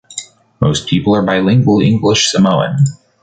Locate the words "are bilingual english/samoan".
1.13-2.85